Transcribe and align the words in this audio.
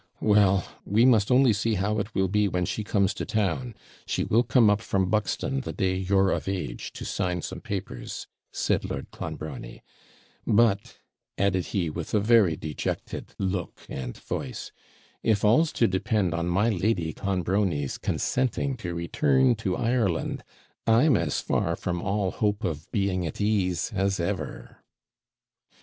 'Well, 0.19 0.67
we 0.83 1.05
must 1.05 1.29
only 1.29 1.53
see 1.53 1.75
how 1.75 1.99
it 1.99 2.15
will 2.15 2.27
be 2.27 2.47
when 2.47 2.65
she 2.65 2.83
comes 2.83 3.13
to 3.13 3.23
town; 3.23 3.75
she 4.07 4.23
will 4.23 4.41
come 4.41 4.67
up 4.67 4.81
from 4.81 5.11
Buxton 5.11 5.61
the 5.61 5.73
day 5.73 5.93
you're 5.95 6.31
of 6.31 6.47
age 6.49 6.91
to 6.93 7.05
sign 7.05 7.43
some 7.43 7.61
papers,' 7.61 8.25
said 8.51 8.83
Lord 8.83 9.11
Clonbrony; 9.11 9.83
'but,' 10.47 10.97
added 11.37 11.67
he, 11.67 11.91
with 11.91 12.15
a 12.15 12.19
very 12.19 12.55
dejected 12.55 13.35
look 13.37 13.81
and 13.89 14.17
voice, 14.17 14.71
'if 15.21 15.45
all's 15.45 15.71
to 15.73 15.87
depend 15.87 16.33
on 16.33 16.47
my 16.47 16.69
Lady 16.69 17.13
Clonbrony's 17.13 17.99
consenting 17.99 18.75
to 18.77 18.95
return 18.95 19.53
to 19.57 19.77
Ireland, 19.77 20.43
I'm 20.87 21.15
as 21.15 21.41
far 21.41 21.75
from 21.75 22.01
all 22.01 22.31
hope 22.31 22.63
of 22.63 22.91
being 22.91 23.27
at 23.27 23.39
ease 23.39 23.91
as 23.93 24.19
ever.' 24.19 24.77